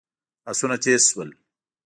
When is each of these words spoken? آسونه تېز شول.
آسونه 0.51 0.77
تېز 0.83 1.01
شول. 1.11 1.29